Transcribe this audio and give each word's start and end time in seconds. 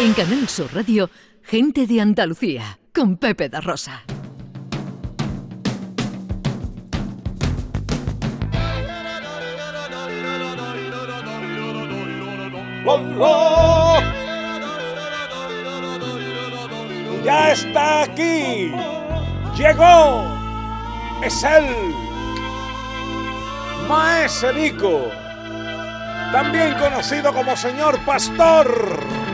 En 0.00 0.14
Canal 0.14 0.48
Sur 0.48 0.74
Radio, 0.74 1.10
Gente 1.42 1.86
de 1.86 2.00
Andalucía, 2.00 2.78
con 2.94 3.18
Pepe 3.18 3.50
da 3.50 3.60
Rosa. 3.60 4.02
Ya 17.22 17.52
está 17.52 18.04
aquí. 18.04 18.72
Llegó. 19.58 20.24
Es 21.22 21.44
él. 21.44 21.66
Maeserico. 23.86 25.10
También 26.32 26.72
conocido 26.78 27.34
como 27.34 27.54
señor 27.54 27.98
pastor. 28.06 29.29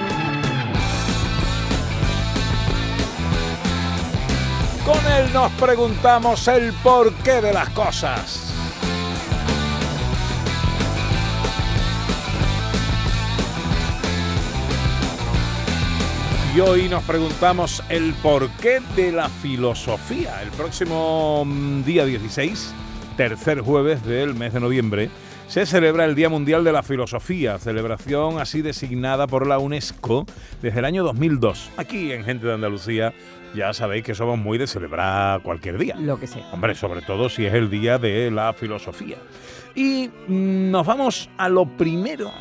Con 4.86 5.04
él 5.04 5.32
nos 5.32 5.50
preguntamos 5.54 6.46
el 6.46 6.72
porqué 6.72 7.40
de 7.40 7.52
las 7.52 7.70
cosas. 7.70 8.52
Y 16.54 16.60
hoy 16.60 16.88
nos 16.88 17.02
preguntamos 17.02 17.82
el 17.88 18.14
porqué 18.14 18.78
de 18.94 19.10
la 19.10 19.28
filosofía. 19.28 20.40
El 20.40 20.50
próximo 20.50 21.42
mm, 21.44 21.82
día 21.82 22.04
16, 22.04 22.72
tercer 23.16 23.62
jueves 23.62 24.04
del 24.04 24.36
mes 24.36 24.52
de 24.52 24.60
noviembre, 24.60 25.10
se 25.48 25.64
celebra 25.64 26.04
el 26.04 26.14
Día 26.14 26.28
Mundial 26.28 26.64
de 26.64 26.72
la 26.72 26.82
Filosofía, 26.82 27.58
celebración 27.58 28.40
así 28.40 28.62
designada 28.62 29.26
por 29.26 29.46
la 29.46 29.58
UNESCO 29.58 30.26
desde 30.60 30.80
el 30.80 30.84
año 30.84 31.04
2002. 31.04 31.70
Aquí 31.76 32.12
en 32.12 32.24
Gente 32.24 32.46
de 32.46 32.54
Andalucía 32.54 33.14
ya 33.54 33.72
sabéis 33.72 34.04
que 34.04 34.14
somos 34.14 34.38
muy 34.38 34.58
de 34.58 34.66
celebrar 34.66 35.40
cualquier 35.42 35.78
día. 35.78 35.96
Lo 35.96 36.18
que 36.18 36.26
sea. 36.26 36.46
Hombre, 36.52 36.74
sobre 36.74 37.00
todo 37.02 37.28
si 37.28 37.46
es 37.46 37.54
el 37.54 37.70
Día 37.70 37.98
de 37.98 38.30
la 38.30 38.52
Filosofía. 38.52 39.16
Y 39.74 40.10
mm, 40.28 40.70
nos 40.70 40.86
vamos 40.86 41.30
a 41.38 41.48
lo 41.48 41.64
primero 41.64 42.32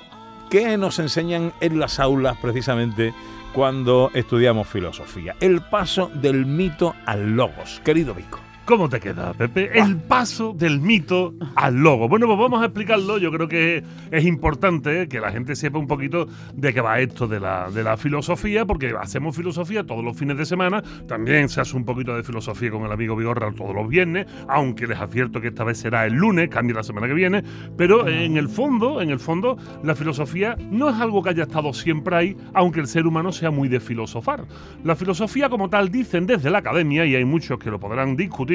que 0.49 0.77
nos 0.77 0.99
enseñan 0.99 1.53
en 1.61 1.79
las 1.79 1.99
aulas 1.99 2.37
precisamente 2.41 3.13
cuando 3.53 4.11
estudiamos 4.13 4.67
filosofía. 4.67 5.35
El 5.39 5.61
paso 5.61 6.11
del 6.13 6.45
mito 6.45 6.95
al 7.05 7.35
logos. 7.35 7.81
Querido 7.85 8.13
Vico. 8.13 8.39
¿Cómo 8.65 8.89
te 8.89 8.99
queda, 8.99 9.31
Pepe? 9.33 9.77
El 9.77 9.97
paso 9.97 10.51
del 10.51 10.79
mito 10.79 11.35
al 11.55 11.75
logo. 11.75 12.09
Bueno, 12.09 12.25
pues 12.25 12.39
vamos 12.39 12.63
a 12.63 12.65
explicarlo. 12.65 13.19
Yo 13.19 13.31
creo 13.31 13.47
que 13.47 13.83
es 14.09 14.25
importante 14.25 15.07
que 15.07 15.19
la 15.19 15.31
gente 15.31 15.55
sepa 15.55 15.77
un 15.77 15.85
poquito 15.85 16.27
de 16.51 16.73
qué 16.73 16.81
va 16.81 16.99
esto 16.99 17.27
de 17.27 17.39
la, 17.39 17.69
de 17.69 17.83
la 17.83 17.95
filosofía, 17.95 18.65
porque 18.65 18.95
hacemos 18.99 19.35
filosofía 19.35 19.83
todos 19.83 20.03
los 20.03 20.17
fines 20.17 20.35
de 20.37 20.47
semana. 20.47 20.81
También 21.07 21.47
se 21.47 21.61
hace 21.61 21.77
un 21.77 21.85
poquito 21.85 22.15
de 22.15 22.23
filosofía 22.23 22.71
con 22.71 22.83
el 22.85 22.91
amigo 22.91 23.15
Vigorra 23.15 23.51
todos 23.53 23.75
los 23.75 23.87
viernes, 23.87 24.25
aunque 24.49 24.87
les 24.87 24.97
advierto 24.97 25.39
que 25.39 25.49
esta 25.49 25.63
vez 25.63 25.77
será 25.77 26.07
el 26.07 26.13
lunes, 26.13 26.49
cambia 26.49 26.77
la 26.77 26.83
semana 26.83 27.05
que 27.05 27.13
viene. 27.13 27.43
Pero 27.77 28.07
en 28.07 28.35
el 28.35 28.49
fondo, 28.49 28.99
en 28.99 29.11
el 29.11 29.19
fondo, 29.19 29.59
la 29.83 29.93
filosofía 29.93 30.57
no 30.71 30.89
es 30.89 30.95
algo 30.95 31.21
que 31.21 31.29
haya 31.29 31.43
estado 31.43 31.71
siempre 31.71 32.15
ahí, 32.15 32.37
aunque 32.55 32.79
el 32.79 32.87
ser 32.87 33.05
humano 33.05 33.31
sea 33.31 33.51
muy 33.51 33.69
de 33.69 33.79
filosofar. 33.79 34.45
La 34.83 34.95
filosofía 34.95 35.49
como 35.49 35.69
tal 35.69 35.91
dicen 35.91 36.25
desde 36.25 36.49
la 36.49 36.57
academia, 36.57 37.05
y 37.05 37.13
hay 37.13 37.25
muchos 37.25 37.59
que 37.59 37.69
lo 37.69 37.79
podrán 37.79 38.15
discutir, 38.15 38.54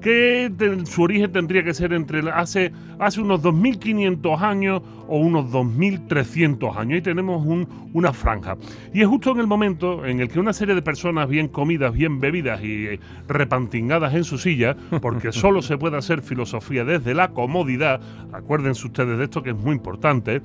que 0.00 0.52
su 0.84 1.02
origen 1.02 1.32
tendría 1.32 1.64
que 1.64 1.74
ser 1.74 1.92
entre 1.92 2.30
hace, 2.30 2.72
hace 2.98 3.20
unos 3.20 3.42
2.500 3.42 4.40
años 4.40 4.82
o 5.08 5.18
unos 5.18 5.46
2.300 5.50 6.76
años. 6.76 6.98
Y 6.98 7.02
tenemos 7.02 7.44
una 7.92 8.12
franja. 8.12 8.56
Y 8.92 9.02
es 9.02 9.08
justo 9.08 9.32
en 9.32 9.40
el 9.40 9.46
momento 9.46 10.04
en 10.04 10.20
el 10.20 10.28
que 10.28 10.38
una 10.38 10.52
serie 10.52 10.74
de 10.74 10.82
personas 10.82 11.28
bien 11.28 11.48
comidas, 11.48 11.92
bien 11.92 12.20
bebidas 12.20 12.62
y 12.62 12.86
eh, 12.86 13.00
repantingadas 13.28 14.14
en 14.14 14.24
su 14.24 14.38
silla, 14.38 14.76
porque 15.00 15.32
solo 15.32 15.62
se 15.62 15.78
puede 15.78 15.96
hacer 15.96 16.22
filosofía 16.22 16.84
desde 16.84 17.14
la 17.14 17.28
comodidad, 17.28 18.00
acuérdense 18.32 18.86
ustedes 18.86 19.18
de 19.18 19.24
esto 19.24 19.42
que 19.42 19.50
es 19.50 19.56
muy 19.56 19.74
importante, 19.74 20.42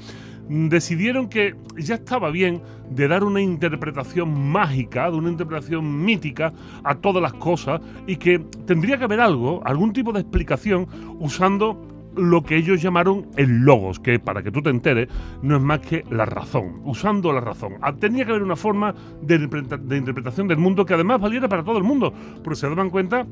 decidieron 0.50 1.30
que 1.30 1.56
ya 1.78 1.96
estaba 1.96 2.30
bien 2.30 2.62
de 2.90 3.08
dar 3.08 3.24
una 3.24 3.42
interpretación 3.42 4.52
mágica, 4.52 5.10
de 5.10 5.18
una 5.18 5.30
interpretación 5.30 6.04
mítica 6.04 6.54
a 6.84 6.96
todas 6.96 7.22
las 7.22 7.34
cosas 7.34 7.82
y 8.08 8.18
que 8.18 8.40
tendría 8.66 8.98
que 8.98 9.06
haber 9.06 9.22
algo, 9.22 9.62
algún 9.66 9.94
tipo 9.94 10.12
de 10.12 10.22
explicación 10.22 10.88
usando 11.20 11.88
lo 12.16 12.44
que 12.44 12.58
ellos 12.58 12.82
llamaron 12.82 13.28
el 13.38 13.60
logos, 13.64 14.00
que 14.00 14.20
para 14.20 14.44
que 14.44 14.52
tú 14.52 14.62
te 14.62 14.70
enteres 14.70 15.08
no 15.42 15.56
es 15.56 15.62
más 15.62 15.80
que 15.80 16.04
la 16.10 16.26
razón, 16.26 16.82
usando 16.84 17.32
la 17.32 17.42
razón. 17.42 17.74
Ah, 17.82 17.94
tenía 17.94 18.26
que 18.26 18.32
haber 18.32 18.44
una 18.44 18.56
forma 18.56 18.94
de, 19.22 19.36
interpretación 19.36 20.48
del 20.48 20.58
mundo 20.58 20.86
que 20.86 20.94
además 20.94 21.22
valiera 21.22 21.48
para 21.48 21.64
todo 21.64 21.78
el 21.78 21.84
mundo, 21.84 22.14
porque 22.44 22.60
se 22.60 22.68
daban 22.68 22.90
cuenta 22.90 23.26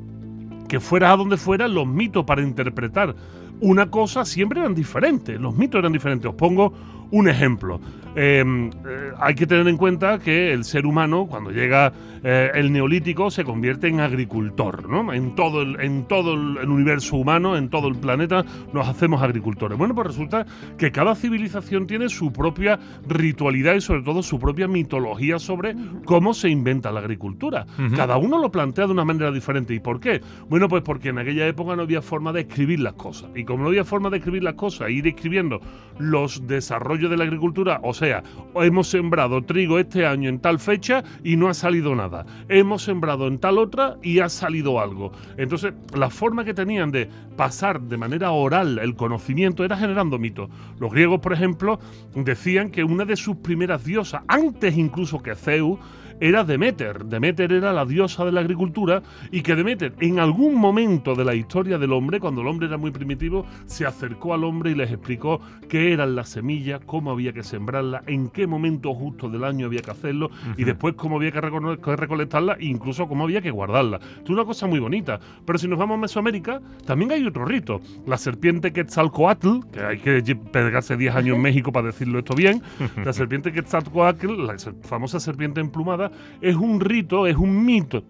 que 0.68 0.80
fuera 0.80 1.12
a 1.12 1.18
donde 1.18 1.36
fuera, 1.36 1.68
los 1.68 1.88
mitos 1.88 2.24
para 2.26 2.42
interpretar 2.42 3.16
una 3.62 3.90
cosa 3.90 4.26
siempre 4.26 4.60
eran 4.60 4.76
diferentes, 4.76 5.40
los 5.40 5.56
mitos 5.56 5.80
eran 5.80 5.92
diferentes. 5.92 6.30
Os 6.30 6.36
pongo 6.36 6.74
un 7.12 7.28
ejemplo. 7.28 7.80
Em, 8.16 8.70
eh, 8.70 9.12
hay 9.20 9.36
que 9.36 9.46
tener 9.46 9.68
en 9.68 9.78
cuenta 9.78 10.20
que 10.20 10.52
el 10.52 10.64
ser 10.64 10.86
humano, 10.86 11.28
cuando 11.28 11.52
llega 11.52 11.94
eh, 12.24 12.52
el 12.56 12.72
neolítico, 12.72 13.30
se 13.30 13.44
convierte 13.44 13.88
en 13.88 14.00
agricultor. 14.00 14.90
¿no? 14.90 15.14
En 15.14 15.36
todo, 15.36 15.62
el, 15.62 15.80
en 15.80 16.06
todo 16.06 16.34
el, 16.34 16.70
universo 16.70 17.18
humano, 17.18 17.56
en 17.56 17.70
todo 17.70 17.88
el 17.88 17.96
planeta, 17.96 18.44
nos 18.74 18.88
hacemos 18.88 19.22
agricultores. 19.22 19.78
Bueno, 19.78 19.94
pues 19.94 20.08
resulta 20.08 20.46
que 20.78 20.92
cada 20.92 21.16
civilización 21.16 21.88
tiene 21.88 22.10
su 22.10 22.34
propia 22.34 22.80
ritualidad 23.08 23.76
y 23.76 23.82
sobre 23.82 24.02
todo 24.02 24.24
su 24.24 24.40
propia 24.40 24.68
mitología 24.68 25.40
sobre 25.40 25.76
cómo 26.06 26.34
se 26.34 26.50
inventa 26.50 26.92
la 26.92 27.00
agricultura. 27.00 27.66
Cada 27.96 28.18
uno 28.18 28.40
lo 28.40 28.52
plantea 28.52 28.88
de 28.88 28.92
una 28.92 29.06
manera 29.06 29.32
diferente. 29.32 29.74
¿Y 29.74 29.80
por 29.80 30.00
qué? 30.00 30.22
Bueno, 30.50 30.68
pues 30.68 30.84
porque 30.84 31.10
en 31.10 31.20
aquella 31.20 31.48
época 31.48 31.76
no 31.76 31.84
había 31.84 32.02
forma 32.02 32.34
de 32.34 32.42
escribir 32.42 32.80
las 32.80 32.94
cosas. 32.94 33.30
Y 33.36 33.46
como 33.50 33.64
no 33.64 33.70
había 33.70 33.84
forma 33.84 34.10
de 34.10 34.18
escribir 34.18 34.44
las 34.44 34.54
cosas, 34.54 34.92
ir 34.92 35.08
escribiendo 35.08 35.60
los 35.98 36.48
desarrollos 36.48 37.10
de 37.10 37.18
la 37.18 37.24
agricultura, 37.24 37.80
o 37.84 37.94
sea, 37.94 38.24
hemos 38.56 38.88
sembrado 38.88 39.42
trigo 39.42 39.80
este 39.80 40.06
año 40.06 40.30
en 40.30 40.40
tal 40.40 40.60
fecha 40.60 41.04
y 41.24 41.36
no 41.36 41.50
ha 41.50 41.54
salido 41.54 41.96
nada. 41.96 42.26
Hemos 42.48 42.84
sembrado 42.84 43.28
en 43.28 43.40
tal 43.40 43.58
otra 43.58 43.98
y 44.04 44.20
ha 44.20 44.30
salido 44.30 44.80
algo. 44.80 45.12
Entonces, 45.38 45.74
la 45.96 46.10
forma 46.10 46.46
que 46.46 46.54
tenían 46.54 46.92
de 46.92 47.10
pasar 47.36 47.82
de 47.82 47.98
manera 47.98 48.32
oral 48.32 48.80
el 48.80 48.96
conocimiento 48.96 49.66
era 49.66 49.78
generando 49.78 50.20
mitos. 50.20 50.50
Los 50.80 50.92
griegos, 50.92 51.20
por 51.20 51.34
ejemplo, 51.34 51.80
decían 52.14 52.70
que 52.70 52.84
una 52.84 53.04
de 53.04 53.16
sus 53.16 53.38
primeras 53.38 53.84
diosas, 53.84 54.22
antes 54.28 54.78
incluso 54.78 55.24
que 55.24 55.36
Zeus, 55.36 55.80
era 56.20 56.44
Demeter. 56.44 57.06
Demeter 57.06 57.52
era 57.54 57.74
la 57.74 57.86
diosa 57.86 58.26
de 58.26 58.32
la 58.32 58.42
agricultura 58.42 59.02
y 59.32 59.42
que 59.42 59.56
Demeter 59.56 59.94
en 60.00 60.20
algún 60.20 60.56
momento 60.56 61.16
de 61.16 61.26
la 61.26 61.36
historia 61.36 61.78
del 61.78 61.94
hombre, 61.94 62.20
cuando 62.20 62.42
el 62.42 62.48
hombre 62.48 62.68
era 62.68 62.78
muy 62.78 62.92
primitivo, 62.92 63.46
se 63.66 63.86
acercó 63.86 64.34
al 64.34 64.44
hombre 64.44 64.72
y 64.72 64.76
les 64.76 64.92
explicó 64.92 65.40
qué 65.68 65.94
eran 65.94 66.16
las 66.16 66.30
semillas, 66.30 66.82
cómo 66.86 67.12
había 67.12 67.34
que 67.34 67.44
sembrarlas, 67.44 68.04
en 68.08 68.30
qué 68.30 68.48
momento 68.48 68.94
justo 68.94 69.30
del 69.30 69.44
año 69.44 69.66
había 69.66 69.82
que 69.82 69.92
hacerlo 69.92 70.30
y 70.58 70.64
después 70.64 70.96
cómo 70.96 71.18
había 71.18 71.32
que 71.32 71.42
recolectarla 71.42 72.54
e 72.60 72.66
incluso 72.66 73.08
cómo 73.08 73.24
había 73.24 73.42
que 73.42 73.52
guardarla. 73.52 74.00
Es 74.24 74.30
una 74.30 74.46
cosa 74.46 74.68
muy 74.68 74.80
bonita. 74.80 75.20
Pero 75.46 75.60
si 75.60 75.68
nos 75.68 75.80
vamos 75.80 75.96
a 75.96 76.02
Mesoamérica, 76.02 76.62
también 76.86 77.12
hay 77.12 77.26
otro 77.26 77.46
rito. 77.46 77.82
La 78.06 78.18
serpiente 78.18 78.72
Quetzalcoatl, 78.72 79.60
que 79.72 79.80
hay 79.80 79.98
que 80.00 80.36
pegarse 80.36 80.98
10 80.98 81.16
años 81.16 81.36
en 81.36 81.42
México 81.50 81.72
para 81.72 81.88
decirlo 81.88 82.20
esto 82.20 82.36
bien, 82.36 82.62
la 83.06 83.14
serpiente 83.14 83.52
Quetzalcoatl, 83.52 84.46
la 84.46 84.56
famosa 84.84 85.20
serpiente 85.20 85.60
emplumada, 85.62 86.09
es 86.42 86.56
un 86.56 86.80
rito, 86.80 87.28
es 87.28 87.36
un 87.36 87.66
mito 87.66 88.04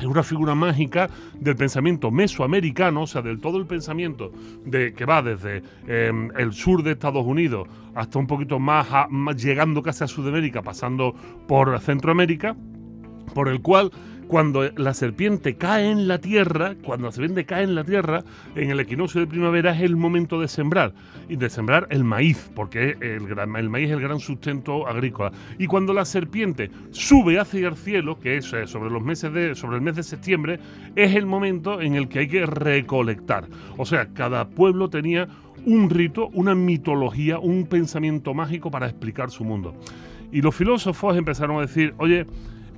es 0.00 0.06
una 0.06 0.22
figura 0.22 0.54
mágica 0.54 1.08
del 1.38 1.56
pensamiento 1.56 2.10
mesoamericano, 2.10 3.02
o 3.02 3.06
sea, 3.06 3.22
del 3.22 3.40
todo 3.40 3.58
el 3.58 3.66
pensamiento 3.66 4.32
de, 4.64 4.94
que 4.94 5.04
va 5.04 5.22
desde 5.22 5.62
em, 5.86 6.30
el 6.36 6.52
sur 6.52 6.82
de 6.82 6.92
Estados 6.92 7.24
Unidos 7.24 7.68
hasta 7.94 8.18
un 8.18 8.26
poquito 8.26 8.58
más, 8.58 8.86
llegando 9.36 9.82
casi 9.82 10.04
a 10.04 10.06
Sudamérica, 10.06 10.62
pasando 10.62 11.14
por 11.46 11.78
Centroamérica, 11.80 12.56
por 13.34 13.48
el 13.48 13.60
cual 13.60 13.90
cuando 14.30 14.62
la 14.76 14.94
serpiente 14.94 15.56
cae 15.56 15.90
en 15.90 16.06
la 16.06 16.20
tierra, 16.20 16.76
cuando 16.84 17.08
la 17.08 17.12
serpiente 17.12 17.44
cae 17.44 17.64
en 17.64 17.74
la 17.74 17.82
tierra, 17.82 18.22
en 18.54 18.70
el 18.70 18.78
equinoccio 18.78 19.20
de 19.20 19.26
primavera 19.26 19.74
es 19.74 19.82
el 19.82 19.96
momento 19.96 20.40
de 20.40 20.46
sembrar, 20.46 20.92
y 21.28 21.34
de 21.34 21.50
sembrar 21.50 21.88
el 21.90 22.04
maíz, 22.04 22.48
porque 22.54 22.96
el, 23.00 23.68
maíz 23.68 23.88
es 23.88 23.90
el 23.90 24.00
gran 24.00 24.20
sustento 24.20 24.86
agrícola. 24.86 25.32
Y 25.58 25.66
cuando 25.66 25.92
la 25.92 26.04
serpiente 26.04 26.70
sube 26.92 27.40
hacia 27.40 27.66
el 27.66 27.74
cielo, 27.74 28.20
que 28.20 28.36
es 28.36 28.52
eh, 28.52 28.68
sobre, 28.68 28.88
los 28.88 29.02
meses 29.02 29.32
de, 29.32 29.56
sobre 29.56 29.78
el 29.78 29.82
mes 29.82 29.96
de 29.96 30.04
septiembre, 30.04 30.60
es 30.94 31.16
el 31.16 31.26
momento 31.26 31.80
en 31.80 31.96
el 31.96 32.08
que 32.08 32.20
hay 32.20 32.28
que 32.28 32.46
recolectar. 32.46 33.48
O 33.78 33.84
sea, 33.84 34.14
cada 34.14 34.48
pueblo 34.48 34.88
tenía 34.88 35.26
un 35.66 35.90
rito, 35.90 36.28
una 36.34 36.54
mitología, 36.54 37.40
un 37.40 37.66
pensamiento 37.66 38.32
mágico 38.32 38.70
para 38.70 38.86
explicar 38.86 39.32
su 39.32 39.42
mundo. 39.42 39.74
Y 40.30 40.40
los 40.40 40.54
filósofos 40.54 41.16
empezaron 41.16 41.58
a 41.58 41.62
decir, 41.62 41.94
oye, 41.98 42.26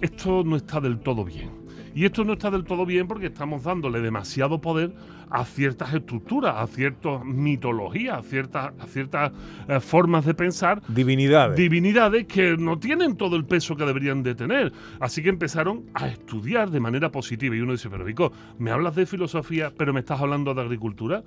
esto 0.02 0.42
no 0.44 0.56
está 0.56 0.80
del 0.80 0.98
todo 0.98 1.24
bien. 1.24 1.62
Y 1.94 2.04
esto 2.06 2.24
no 2.24 2.32
está 2.32 2.50
del 2.50 2.64
todo 2.64 2.86
bien 2.86 3.06
porque 3.06 3.26
estamos 3.26 3.62
dándole 3.64 4.00
demasiado 4.00 4.60
poder 4.60 4.94
a 5.30 5.44
ciertas 5.44 5.94
estructuras, 5.94 6.54
a 6.56 6.66
ciertas 6.66 7.24
mitologías, 7.24 8.18
a 8.18 8.22
ciertas, 8.22 8.72
a 8.78 8.86
ciertas 8.86 9.32
eh, 9.68 9.78
formas 9.78 10.24
de 10.24 10.34
pensar. 10.34 10.82
Divinidades. 10.88 11.56
Divinidades 11.56 12.26
que 12.26 12.56
no 12.56 12.78
tienen 12.78 13.16
todo 13.16 13.36
el 13.36 13.44
peso 13.44 13.76
que 13.76 13.84
deberían 13.84 14.22
de 14.22 14.34
tener. 14.34 14.72
Así 15.00 15.22
que 15.22 15.28
empezaron 15.28 15.84
a 15.94 16.08
estudiar 16.08 16.70
de 16.70 16.80
manera 16.80 17.10
positiva. 17.12 17.54
Y 17.54 17.60
uno 17.60 17.72
dice, 17.72 17.88
pero 17.88 18.04
Vico, 18.04 18.32
me 18.58 18.70
hablas 18.70 18.94
de 18.94 19.06
filosofía, 19.06 19.72
pero 19.76 19.92
me 19.92 20.00
estás 20.00 20.20
hablando 20.20 20.54
de 20.54 20.62
agricultura. 20.62 21.22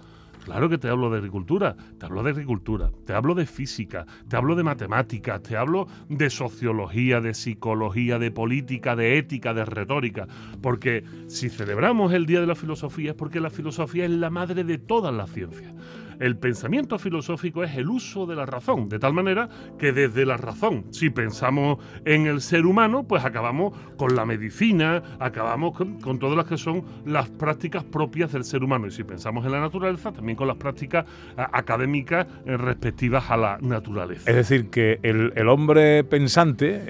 Claro 0.45 0.69
que 0.69 0.77
te 0.77 0.87
hablo 0.87 1.09
de 1.09 1.17
agricultura, 1.17 1.75
te 1.97 2.05
hablo 2.05 2.21
de 2.21 2.29
agricultura, 2.29 2.91
te 3.03 3.13
hablo 3.13 3.33
de 3.33 3.47
física, 3.47 4.05
te 4.29 4.37
hablo 4.37 4.55
de 4.55 4.61
matemáticas, 4.61 5.41
te 5.41 5.57
hablo 5.57 5.87
de 6.07 6.29
sociología, 6.29 7.19
de 7.19 7.33
psicología, 7.33 8.19
de 8.19 8.29
política, 8.29 8.95
de 8.95 9.17
ética, 9.17 9.55
de 9.55 9.65
retórica. 9.65 10.27
Porque 10.61 11.03
si 11.27 11.49
celebramos 11.49 12.13
el 12.13 12.27
Día 12.27 12.41
de 12.41 12.45
la 12.45 12.53
Filosofía 12.53 13.11
es 13.11 13.17
porque 13.17 13.39
la 13.39 13.49
filosofía 13.49 14.05
es 14.05 14.11
la 14.11 14.29
madre 14.29 14.63
de 14.63 14.77
todas 14.77 15.11
las 15.11 15.31
ciencias. 15.31 15.73
El 16.19 16.37
pensamiento 16.37 16.99
filosófico 16.99 17.63
es 17.63 17.75
el 17.75 17.89
uso 17.89 18.25
de 18.25 18.35
la 18.35 18.45
razón, 18.45 18.89
de 18.89 18.99
tal 18.99 19.13
manera 19.13 19.47
que 19.77 19.91
desde 19.91 20.25
la 20.25 20.37
razón, 20.37 20.85
si 20.91 21.09
pensamos 21.09 21.77
en 22.05 22.27
el 22.27 22.41
ser 22.41 22.65
humano, 22.65 23.07
pues 23.07 23.23
acabamos 23.23 23.77
con 23.97 24.15
la 24.15 24.25
medicina, 24.25 25.01
acabamos 25.19 25.77
con, 25.77 26.19
todas 26.19 26.35
las 26.35 26.45
que 26.45 26.57
son 26.57 26.83
las 27.05 27.29
prácticas 27.29 27.83
propias 27.83 28.31
del 28.31 28.43
ser 28.43 28.63
humano. 28.63 28.87
Y 28.87 28.91
si 28.91 29.03
pensamos 29.03 29.45
en 29.45 29.51
la 29.51 29.59
naturaleza, 29.59 30.11
también 30.11 30.35
con 30.35 30.47
las 30.47 30.57
prácticas 30.57 31.05
académas 31.35 31.85
eh, 31.85 32.57
respectivas 32.57 33.29
a 33.29 33.37
la 33.37 33.57
naturaleza. 33.61 34.29
Es 34.29 34.35
decir, 34.35 34.69
que 34.69 34.99
el, 35.03 35.47
hombre 35.47 36.03
pensante 36.03 36.81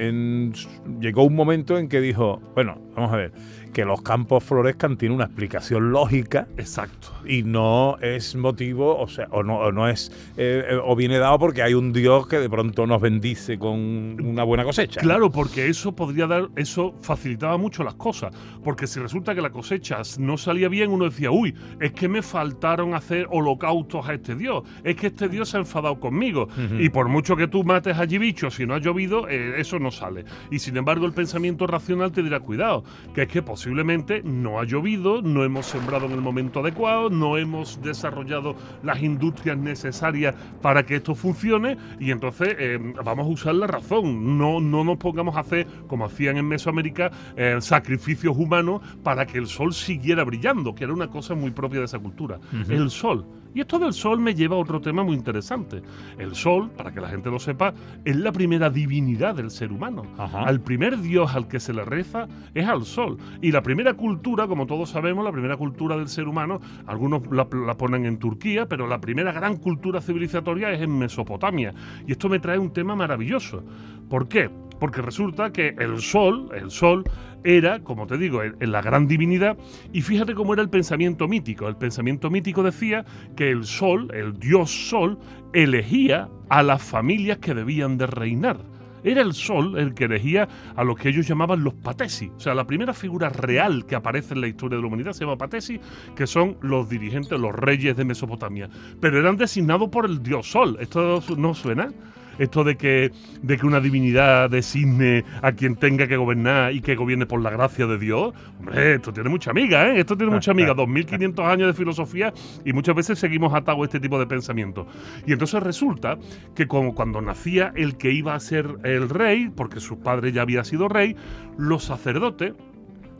llegó 1.00 1.24
un 1.24 1.36
momento 1.36 1.78
en 1.78 1.90
que 1.90 2.02
dijo, 2.02 2.42
bueno, 2.56 2.80
vamos 2.96 3.14
a 3.14 3.18
ver, 3.18 3.32
que 3.76 3.84
los 3.84 4.02
campos 4.02 4.42
florezcan 4.42 4.96
tiene 4.96 5.14
una 5.14 5.26
explicación 5.26 5.92
lógica. 5.92 6.48
Exacto. 6.56 7.10
Y 7.28 7.44
no 7.44 7.98
es 8.00 8.34
motivo, 8.34 8.98
o 8.98 9.10
sea, 9.10 9.28
o 9.32 9.44
no, 9.44 9.70
no 9.74 9.90
es, 9.90 10.14
eh, 10.38 10.64
eh, 10.70 10.80
o 10.82 10.96
viene 10.96 11.18
dado 11.18 11.38
porque 11.40 11.62
hay 11.62 11.74
un 11.74 11.92
Dios 11.92 12.26
que 12.26 12.40
de 12.40 12.50
pronto 12.50 12.88
nos 12.88 13.02
bendice 13.02 13.60
con 13.60 13.76
una 14.24 14.46
buena 14.46 14.64
cosecha. 14.64 15.02
Claro, 15.02 15.30
porque 15.30 15.68
eso 15.68 15.94
podría 15.94 16.26
dar, 16.26 16.48
eso 16.56 16.96
facilitaba 17.02 17.58
mucho 17.58 17.84
las 17.84 17.96
cosas. 17.96 18.34
Porque 18.64 18.88
si 18.88 19.02
resulta 19.02 19.36
que 19.36 19.42
la 19.42 19.50
cosecha 19.50 20.02
no 20.20 20.38
salía 20.38 20.70
bien, 20.70 20.90
uno 20.90 21.04
decía, 21.04 21.32
uy, 21.32 21.54
es 21.82 21.92
que 21.92 22.08
me 22.08 22.22
faltaron 22.22 22.94
hacer 22.94 23.28
holocaustos 23.30 24.08
a 24.08 24.14
este 24.14 24.36
Dios, 24.36 24.64
es 24.86 24.96
que 24.96 25.08
este 25.08 25.28
Dios 25.28 25.50
se 25.50 25.58
ha 25.58 25.60
enfadado 25.60 26.00
conmigo. 26.00 26.48
Y 26.80 26.88
por 26.88 27.10
mucho 27.10 27.36
que 27.36 27.50
tú 27.50 27.66
mates 27.66 27.98
allí 27.98 28.20
bichos, 28.20 28.56
si 28.56 28.66
no 28.66 28.76
ha 28.76 28.80
llovido, 28.80 29.28
eh, 29.28 29.60
eso 29.60 29.80
no 29.80 29.92
sale. 29.92 30.24
Y 30.50 30.60
sin 30.60 30.78
embargo, 30.78 31.06
el 31.06 31.12
pensamiento 31.12 31.68
racional 31.68 32.14
te 32.14 32.24
dirá, 32.24 32.40
cuidado, 32.40 32.86
que 33.14 33.24
es 33.24 33.28
que 33.28 33.42
posiblemente 33.66 34.22
no 34.22 34.60
ha 34.60 34.64
llovido, 34.64 35.24
no 35.24 35.44
hemos 35.44 35.66
sembrado 35.66 36.06
en 36.06 36.12
el 36.12 36.22
momento 36.22 36.60
adecuado, 36.60 37.10
no 37.10 37.36
hemos 37.36 37.82
desarrollado 37.82 38.56
las 38.84 39.02
industrias 39.02 39.58
necesarias 39.58 40.36
para 40.62 40.86
que 40.86 40.98
esto 40.98 41.16
funcione 41.16 41.76
y 42.00 42.12
entonces 42.12 42.56
eh, 42.60 42.78
vamos 43.04 43.26
a 43.26 43.30
usar 43.30 43.56
la 43.56 43.66
razón. 43.66 44.38
No, 44.38 44.62
no 44.62 44.84
nos 44.84 44.98
pongamos 44.98 45.36
a 45.36 45.40
hacer, 45.40 45.66
como 45.88 46.06
hacían 46.06 46.38
en 46.38 46.48
Mesoamérica, 46.48 47.10
eh, 47.36 47.58
sacrificios 47.60 48.38
humanos 48.38 48.84
para 49.02 49.26
que 49.26 49.40
el 49.40 49.48
sol 49.48 49.74
siguiera 49.74 50.24
brillando, 50.24 50.76
que 50.76 50.84
era 50.84 50.94
una 50.94 51.08
cosa 51.08 51.34
muy 51.34 51.50
propia 51.50 51.80
de 51.80 51.86
esa 51.86 51.98
cultura. 51.98 52.40
El 52.70 52.92
sol 52.92 53.26
y 53.56 53.62
esto 53.62 53.80
del 53.80 53.94
sol 53.94 54.20
me 54.20 54.36
lleva 54.36 54.58
a 54.58 54.60
otro 54.60 54.82
tema 54.82 55.02
muy 55.02 55.16
interesante. 55.16 55.82
El 56.20 56.36
sol, 56.36 56.70
para 56.76 56.92
que 56.92 57.00
la 57.00 57.08
gente 57.08 57.32
lo 57.32 57.40
sepa, 57.40 57.74
es 58.04 58.16
la 58.18 58.34
primera 58.34 58.70
divinidad 58.70 59.34
del 59.34 59.50
ser 59.50 59.72
humano. 59.72 60.04
Al 60.18 60.60
primer 60.60 61.00
dios 61.00 61.34
al 61.34 61.48
que 61.48 61.62
se 61.62 61.74
le 61.74 61.86
reza 61.86 62.28
es 62.54 62.68
al 62.68 62.84
sol. 62.84 63.18
Y 63.42 63.54
la 63.54 63.64
primera 63.64 63.94
cultura, 63.94 64.46
como 64.46 64.68
todos 64.68 64.90
sabemos, 64.90 65.24
la 65.24 65.32
primera 65.32 65.56
cultura 65.56 65.96
del 65.96 66.10
ser 66.10 66.28
humano, 66.28 66.60
algunos 66.86 67.26
la, 67.32 67.46
ponen 67.48 68.06
en 68.06 68.20
Turquía, 68.20 68.68
pero 68.68 68.88
la 68.88 69.00
primera 69.00 69.32
gran 69.32 69.56
cultura 69.56 70.02
civilizatoria 70.02 70.72
es 70.72 70.82
en 70.82 70.98
Mesopotamia. 70.98 71.74
Y 72.06 72.12
esto 72.12 72.28
me 72.28 72.40
trae 72.40 72.60
un 72.60 72.74
tema 72.74 72.94
maravilloso. 72.94 73.64
¿Por 74.10 74.28
qué? 74.28 74.50
Porque 74.80 75.02
resulta 75.02 75.52
que 75.52 75.76
el 75.80 76.02
sol, 76.02 76.50
el 76.54 76.72
sol 76.72 77.04
era, 77.44 77.80
como 77.80 78.08
te 78.08 78.18
digo, 78.18 78.42
la 78.60 78.82
gran 78.82 79.08
divinidad, 79.08 79.58
y 79.94 80.02
fíjate 80.02 80.34
cómo 80.34 80.54
era 80.54 80.64
el 80.64 80.70
pensamiento 80.70 81.28
mítico. 81.28 81.68
El 81.68 81.78
pensamiento 81.78 82.30
mítico 82.30 82.64
decía 82.64 83.06
que 83.36 83.52
el 83.52 83.66
sol, 83.66 84.10
el 84.14 84.40
dios 84.40 84.90
sol, 84.90 85.20
elegía 85.54 86.28
a 86.50 86.64
las 86.64 86.82
familias 86.82 87.38
que 87.38 87.54
debían 87.54 87.98
de 87.98 88.08
reinar. 88.08 88.58
Era 89.06 89.22
el 89.22 89.34
sol 89.34 89.78
el 89.78 89.94
que 89.94 90.06
elegía 90.06 90.50
a 90.76 90.84
los 90.84 90.98
que 90.98 91.10
ellos 91.10 91.28
llamaban 91.28 91.64
los 91.64 91.76
patesi. 91.76 92.32
O 92.36 92.40
sea, 92.40 92.56
la 92.56 92.66
primera 92.66 92.92
figura 92.92 93.30
real 93.30 93.86
que 93.86 93.94
aparece 93.96 94.34
en 94.34 94.42
la 94.42 94.48
historia 94.48 94.78
de 94.78 94.82
la 94.82 94.88
humanidad 94.88 95.14
se 95.14 95.24
llama 95.24 95.38
patesi, 95.38 95.80
que 96.16 96.26
son 96.26 96.58
los 96.62 96.90
dirigentes, 96.90 97.40
los 97.40 97.54
reyes 97.54 97.96
de 97.96 98.04
Mesopotamia. 98.04 98.68
Pero 99.00 99.20
eran 99.20 99.38
designados 99.38 99.90
por 99.90 100.08
el 100.08 100.24
dios 100.24 100.50
sol. 100.50 100.78
¿Esto 100.80 101.22
no 101.38 101.54
suena? 101.54 101.94
Esto 102.38 102.64
de 102.64 102.76
que, 102.76 103.12
de 103.42 103.58
que 103.58 103.66
una 103.66 103.80
divinidad 103.80 104.50
designe 104.50 105.24
a 105.42 105.52
quien 105.54 105.76
tenga 105.76 106.08
que 106.08 106.18
gobernar 106.18 106.74
y 106.74 106.82
que 106.82 106.96
gobierne 106.96 107.26
por 107.26 107.42
la 107.42 107.50
gracia 107.50 107.88
de 107.88 107.98
Dios, 107.98 108.34
hombre, 108.60 108.96
esto 108.96 109.14
tiene 109.14 109.30
mucha 109.30 109.52
amiga, 109.52 109.88
¿eh? 109.88 110.00
Esto 110.00 110.18
tiene 110.18 110.32
mucha 110.34 110.52
amiga. 110.52 110.74
2500 110.74 111.46
años 111.46 111.68
de 111.68 111.74
filosofía 111.74 112.34
y 112.64 112.74
muchas 112.74 112.96
veces 112.96 113.20
seguimos 113.20 113.54
atados 113.54 113.82
a 113.82 113.86
este 113.86 114.00
tipo 114.00 114.20
de 114.20 114.28
pensamiento. 114.28 114.88
Y 115.26 115.34
entonces 115.34 115.62
resulta 115.62 116.18
que 116.56 116.68
como 116.68 116.94
cuando 116.96 117.22
nacía 117.22 117.72
el 117.76 117.98
que 117.98 118.12
iba 118.12 118.36
a 118.36 118.40
ser 118.40 118.68
el 118.84 119.10
rey, 119.10 119.50
porque 119.56 119.80
su 119.80 120.00
padre 120.00 120.32
ya 120.32 120.42
había 120.42 120.64
sido 120.64 120.88
rey, 120.88 121.16
los 121.58 121.84
sacerdotes 121.84 122.54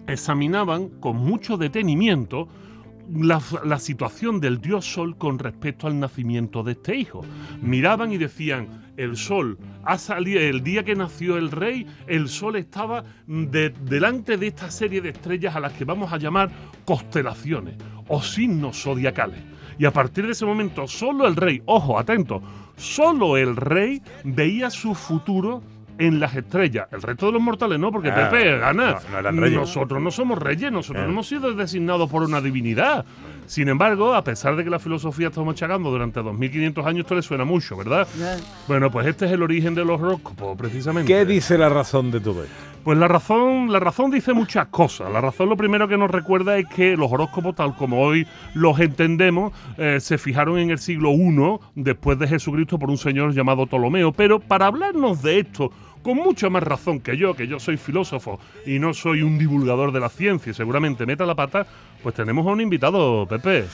examinaban 0.08 0.90
con 1.00 1.18
mucho 1.18 1.58
detenimiento 1.58 2.48
la, 3.14 3.80
situación 3.80 4.40
del 4.40 4.60
dios 4.62 4.86
Sol 4.86 5.18
con 5.18 5.40
respecto 5.40 5.88
al 5.88 6.00
nacimiento 6.00 6.64
de 6.64 6.74
este 6.74 6.96
hijo. 6.96 7.22
Miraban 7.62 8.12
y 8.12 8.18
decían, 8.18 8.85
el 8.98 9.18
Sol 9.18 9.58
ha 9.84 9.98
salido, 9.98 10.40
el 10.40 10.64
día 10.64 10.84
que 10.84 10.96
nació 10.96 11.38
el 11.38 11.52
rey, 11.52 11.86
el 12.08 12.28
Sol 12.30 12.56
estaba 12.56 13.04
delante 13.28 14.38
de 14.38 14.48
esta 14.48 14.72
serie 14.72 15.02
de 15.02 15.10
estrellas 15.10 15.56
a 15.56 15.60
las 15.60 15.74
que 15.74 15.86
vamos 15.86 16.12
a 16.12 16.18
llamar 16.18 16.50
constelaciones 16.86 17.76
o 18.08 18.22
signos 18.22 18.82
zodiacales. 18.82 19.42
Y 19.78 19.86
a 19.86 19.92
partir 19.92 20.26
de 20.26 20.32
ese 20.32 20.46
momento, 20.46 20.88
solo 20.88 21.28
el 21.28 21.36
rey, 21.36 21.62
ojo, 21.66 22.00
atento, 22.00 22.42
solo 22.78 23.38
el 23.38 23.56
rey 23.56 24.02
veía 24.24 24.70
su 24.70 24.96
futuro 24.96 25.62
en 25.98 26.20
las 26.20 26.36
estrellas. 26.36 26.88
El 26.92 27.02
resto 27.02 27.28
de 27.28 27.34
los 27.34 27.42
mortales 27.42 27.80
no, 27.80 27.92
porque 27.92 28.10
ah, 28.10 28.30
Pepe 28.30 28.58
gana. 28.58 29.00
nosotros 29.32 30.02
no 30.02 30.12
somos 30.12 30.40
reyes, 30.40 30.72
nosotros 30.72 31.04
no 31.04 31.10
eh. 31.10 31.14
hemos 31.14 31.28
sido 31.28 31.54
designados 31.54 32.10
por 32.10 32.24
una 32.24 32.42
divinidad. 32.42 33.06
Sin 33.48 33.70
embargo, 33.70 34.14
a 34.14 34.24
pesar 34.24 34.56
de 34.56 34.64
que 34.64 34.70
la 34.70 34.80
filosofía 34.80 35.28
está 35.28 35.42
machacando 35.44 35.90
durante 35.90 36.22
2500 36.22 36.86
años, 36.86 37.00
esto 37.02 37.16
le 37.16 37.22
suena 37.22 37.46
mucho, 37.46 37.78
¿verdad? 37.78 38.08
Bueno, 38.68 38.92
pues 38.92 39.08
este 39.08 39.26
es 39.26 39.32
el 39.32 39.44
origen 39.44 39.76
de 39.76 39.86
los 39.86 40.02
horóscopos, 40.02 40.58
precisamente. 40.58 41.12
¿Qué 41.12 41.26
dice 41.26 41.58
la 41.58 41.70
razón 41.70 42.12
de 42.12 42.20
todo 42.20 42.44
esto? 42.44 42.56
Pues 42.86 43.00
la 43.00 43.08
razón, 43.08 43.72
la 43.72 43.80
razón 43.80 44.12
dice 44.12 44.32
muchas 44.34 44.68
cosas. 44.68 45.12
La 45.12 45.20
razón 45.20 45.50
lo 45.50 45.58
primero 45.58 45.88
que 45.88 45.98
nos 45.98 46.12
recuerda 46.12 46.56
es 46.60 46.68
que 46.68 46.96
los 46.96 47.12
horóscopos, 47.12 47.56
tal 47.56 47.76
como 47.76 48.00
hoy 48.00 48.28
los 48.54 48.80
entendemos, 48.80 49.54
eh, 49.78 49.98
se 50.00 50.20
fijaron 50.20 50.60
en 50.60 50.70
el 50.70 50.78
siglo 50.78 51.12
I 51.12 51.60
después 51.74 52.20
de 52.20 52.28
Jesucristo 52.28 52.78
por 52.78 52.92
un 52.92 53.00
señor 53.00 53.34
llamado 53.34 53.66
Ptolomeo. 53.66 54.12
Pero 54.12 54.40
para 54.40 54.68
hablarnos 54.68 55.24
de 55.24 55.40
esto 55.40 55.72
con 56.06 56.18
mucha 56.18 56.52
más 56.52 56.62
razón 56.62 57.00
que 57.00 57.18
yo, 57.18 57.34
que 57.34 57.48
yo 57.48 57.60
soy 57.60 57.78
filósofo 57.78 58.40
y 58.64 58.78
no 58.78 58.94
soy 58.94 59.24
un 59.24 59.40
divulgador 59.40 59.92
de 59.92 60.00
la 60.00 60.10
ciencia 60.10 60.52
y 60.52 60.54
seguramente 60.54 61.08
meta 61.08 61.26
la 61.26 61.34
pata, 61.34 61.66
pues 62.04 62.14
tenemos 62.14 62.46
a 62.46 62.52
un 62.52 62.62
invitado, 62.62 63.26
Pepe. 63.26 63.66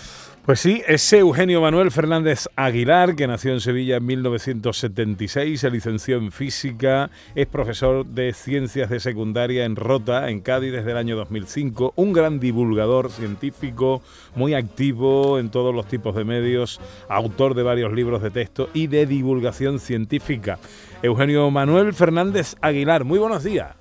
Pues 0.45 0.61
sí, 0.61 0.81
es 0.88 1.11
Eugenio 1.11 1.59
Manuel 1.59 1.91
Fernández 1.91 2.47
Aguilar, 2.55 3.15
que 3.15 3.27
nació 3.27 3.51
en 3.51 3.59
Sevilla 3.59 3.97
en 3.97 4.05
1976, 4.05 5.59
se 5.59 5.69
licenció 5.69 6.17
en 6.17 6.31
física, 6.31 7.11
es 7.35 7.47
profesor 7.47 8.05
de 8.05 8.31
ciencias 8.31 8.89
de 8.89 9.01
secundaria 9.01 9.65
en 9.65 9.75
Rota, 9.75 10.29
en 10.29 10.39
Cádiz, 10.39 10.71
desde 10.71 10.91
el 10.91 10.97
año 10.97 11.17
2005, 11.17 11.93
un 11.97 12.13
gran 12.13 12.39
divulgador 12.39 13.11
científico, 13.11 14.01
muy 14.33 14.53
activo 14.53 15.38
en 15.38 15.51
todos 15.51 15.75
los 15.75 15.85
tipos 15.85 16.15
de 16.15 16.23
medios, 16.23 16.79
autor 17.09 17.53
de 17.53 17.63
varios 17.63 17.91
libros 17.91 18.23
de 18.23 18.31
texto 18.31 18.69
y 18.73 18.88
de 18.88 19.05
divulgación 19.05 19.79
científica. 19.79 20.59
Eugenio 21.03 21.50
Manuel 21.50 21.93
Fernández 21.93 22.55
Aguilar, 22.62 23.03
muy 23.03 23.17
buenos 23.17 23.43
días. 23.43 23.75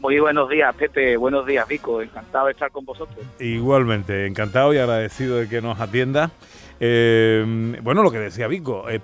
Muy 0.00 0.20
buenos 0.20 0.48
días, 0.50 0.74
Pepe. 0.76 1.16
Buenos 1.16 1.46
días, 1.46 1.66
Vico. 1.66 2.02
Encantado 2.02 2.46
de 2.46 2.52
estar 2.52 2.70
con 2.70 2.84
vosotros. 2.84 3.24
Igualmente, 3.40 4.26
encantado 4.26 4.74
y 4.74 4.78
agradecido 4.78 5.36
de 5.36 5.48
que 5.48 5.62
nos 5.62 5.80
atienda. 5.80 6.30
Eh, 6.78 7.76
bueno, 7.82 8.02
lo 8.02 8.10
que 8.10 8.18
decía 8.18 8.46
Vico, 8.46 8.88
eh, 8.90 9.00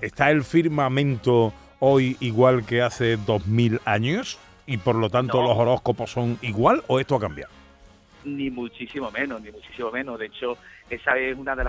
¿está 0.00 0.30
el 0.30 0.44
firmamento 0.44 1.52
hoy 1.80 2.16
igual 2.20 2.64
que 2.64 2.80
hace 2.80 3.16
2000 3.16 3.80
años? 3.84 4.38
¿Y 4.66 4.76
por 4.76 4.94
lo 4.94 5.10
tanto 5.10 5.42
los 5.42 5.56
horóscopos 5.56 6.12
son 6.12 6.38
igual 6.42 6.82
o 6.86 7.00
esto 7.00 7.16
ha 7.16 7.20
cambiado? 7.20 7.57
Ni 8.24 8.50
muchísimo 8.50 9.10
menos, 9.10 9.40
ni 9.40 9.50
muchísimo 9.50 9.90
menos. 9.90 10.18
De 10.18 10.26
hecho, 10.26 10.56
esa 10.90 11.16
es 11.16 11.36
una 11.36 11.54
de, 11.54 11.64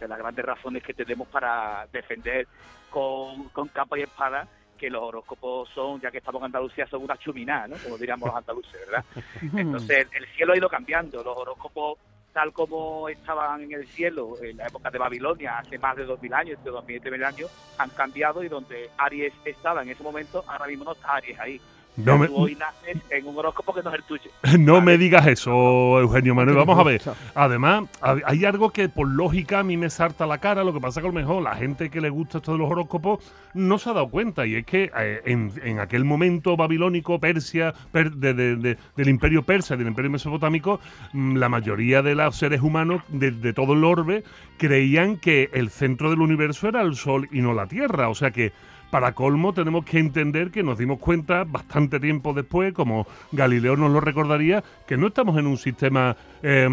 de 0.00 0.08
las 0.08 0.18
grandes 0.18 0.44
razones 0.44 0.82
que 0.82 0.94
tenemos 0.94 1.28
para 1.28 1.86
defender 1.92 2.46
con, 2.90 3.48
con 3.48 3.68
capa 3.68 3.98
y 3.98 4.02
espada 4.02 4.46
que 4.76 4.90
los 4.90 5.02
horóscopos 5.02 5.68
son, 5.70 6.00
ya 6.00 6.10
que 6.10 6.18
estamos 6.18 6.40
en 6.40 6.46
Andalucía, 6.46 6.86
son 6.86 7.02
una 7.02 7.16
chuminada, 7.16 7.68
¿no? 7.68 7.76
Como 7.82 7.96
diríamos 7.96 8.28
los 8.28 8.36
andaluces, 8.36 8.80
¿verdad? 8.86 9.04
Entonces, 9.56 10.08
el 10.12 10.26
cielo 10.34 10.52
ha 10.52 10.56
ido 10.56 10.68
cambiando. 10.68 11.22
Los 11.22 11.36
horóscopos, 11.36 11.98
tal 12.32 12.52
como 12.52 13.08
estaban 13.08 13.62
en 13.62 13.72
el 13.72 13.86
cielo 13.86 14.34
en 14.42 14.56
la 14.56 14.66
época 14.66 14.90
de 14.90 14.98
Babilonia, 14.98 15.58
hace 15.58 15.78
más 15.78 15.96
de 15.96 16.06
2.000 16.06 16.34
años, 16.34 16.64
de 16.64 16.70
2.000 16.70 16.96
y 16.96 17.00
3.000 17.00 17.24
años, 17.24 17.50
han 17.78 17.90
cambiado 17.90 18.42
y 18.42 18.48
donde 18.48 18.90
Aries 18.98 19.32
estaba 19.44 19.82
en 19.82 19.90
ese 19.90 20.02
momento, 20.02 20.44
ahora 20.46 20.66
mismo 20.66 20.84
no 20.84 20.92
está 20.92 21.14
Aries 21.14 21.38
ahí. 21.38 21.60
No 21.96 22.18
me, 22.18 22.26
Tú 22.26 22.36
hoy 22.36 22.56
naces 22.56 23.00
en 23.10 23.26
un 23.26 23.38
horóscopo 23.38 23.72
que 23.72 23.80
no 23.82 23.90
es 23.90 23.96
el 23.96 24.02
tuyo. 24.02 24.30
no 24.58 24.72
¿vale? 24.74 24.84
me 24.84 24.98
digas 24.98 25.26
eso, 25.28 26.00
Eugenio 26.00 26.34
Manuel. 26.34 26.56
Vamos 26.56 26.76
a 26.78 26.82
ver. 26.82 27.00
Además, 27.36 27.84
hay 28.24 28.44
algo 28.44 28.70
que 28.70 28.88
por 28.88 29.06
lógica 29.08 29.60
a 29.60 29.62
mí 29.62 29.76
me 29.76 29.88
salta 29.90 30.24
a 30.24 30.26
la 30.26 30.38
cara. 30.38 30.64
Lo 30.64 30.72
que 30.72 30.80
pasa 30.80 31.00
que 31.00 31.06
a 31.06 31.10
lo 31.10 31.14
mejor 31.14 31.42
la 31.42 31.54
gente 31.54 31.90
que 31.90 32.00
le 32.00 32.10
gusta 32.10 32.38
esto 32.38 32.52
de 32.52 32.58
los 32.58 32.68
horóscopos 32.70 33.20
no 33.54 33.78
se 33.78 33.90
ha 33.90 33.92
dado 33.92 34.08
cuenta. 34.08 34.44
Y 34.44 34.56
es 34.56 34.66
que 34.66 34.90
eh, 34.98 35.22
en, 35.24 35.52
en 35.62 35.78
aquel 35.78 36.04
momento 36.04 36.56
babilónico, 36.56 37.20
Persia, 37.20 37.72
per- 37.92 38.10
de- 38.12 38.34
de- 38.34 38.56
de- 38.56 38.78
del 38.96 39.08
imperio 39.08 39.44
persa, 39.44 39.76
del 39.76 39.86
imperio 39.86 40.10
mesopotámico, 40.10 40.80
mm, 41.12 41.36
la 41.36 41.48
mayoría 41.48 42.02
de 42.02 42.16
los 42.16 42.34
seres 42.36 42.60
humanos 42.60 43.02
de, 43.08 43.30
de 43.30 43.52
todo 43.52 43.74
el 43.74 43.84
orbe 43.84 44.24
creían 44.58 45.16
que 45.18 45.48
el 45.52 45.70
centro 45.70 46.10
del 46.10 46.20
universo 46.20 46.68
era 46.68 46.82
el 46.82 46.96
Sol 46.96 47.28
y 47.30 47.40
no 47.40 47.54
la 47.54 47.66
Tierra. 47.68 48.08
O 48.08 48.14
sea 48.16 48.32
que 48.32 48.52
para 48.94 49.10
colmo 49.10 49.52
tenemos 49.52 49.84
que 49.84 49.98
entender 49.98 50.52
que 50.52 50.62
nos 50.62 50.78
dimos 50.78 51.00
cuenta 51.00 51.42
bastante 51.42 51.98
tiempo 51.98 52.32
después, 52.32 52.72
como 52.72 53.08
Galileo 53.32 53.74
nos 53.74 53.90
lo 53.90 53.98
recordaría, 53.98 54.62
que 54.86 54.96
no 54.96 55.08
estamos 55.08 55.36
en 55.36 55.48
un 55.48 55.56
sistema 55.58 56.16
eh, 56.44 56.68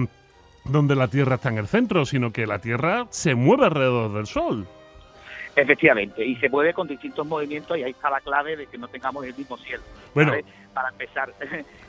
donde 0.64 0.96
la 0.96 1.08
Tierra 1.08 1.38
está 1.38 1.50
en 1.50 1.58
el 1.58 1.66
centro, 1.68 2.06
sino 2.06 2.32
que 2.32 2.46
la 2.46 2.60
Tierra 2.60 3.08
se 3.10 3.34
mueve 3.34 3.66
alrededor 3.66 4.14
del 4.14 4.28
Sol. 4.28 4.68
Efectivamente, 5.56 6.24
y 6.24 6.36
se 6.36 6.48
mueve 6.48 6.76
con 6.76 6.88
distintos 6.88 7.26
movimientos 7.26 7.76
y 7.76 7.82
ahí 7.82 7.90
está 7.90 8.12
la 8.12 8.22
clave 8.22 8.56
de 8.56 8.68
que 8.68 8.78
no 8.78 8.88
tengamos 8.88 9.26
el 9.26 9.34
mismo 9.34 9.58
cielo. 9.58 9.82
Bueno. 10.14 10.34
Para 10.76 10.90
empezar, 10.90 11.34